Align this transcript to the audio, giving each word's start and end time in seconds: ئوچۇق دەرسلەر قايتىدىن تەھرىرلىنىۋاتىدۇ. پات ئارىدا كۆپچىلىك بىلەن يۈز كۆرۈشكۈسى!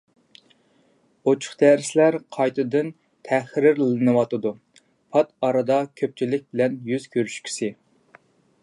ئوچۇق 1.31 1.59
دەرسلەر 1.63 2.17
قايتىدىن 2.37 2.89
تەھرىرلىنىۋاتىدۇ. 3.29 4.55
پات 4.87 5.31
ئارىدا 5.49 5.79
كۆپچىلىك 6.03 6.51
بىلەن 6.57 6.83
يۈز 6.95 7.09
كۆرۈشكۈسى! 7.17 7.73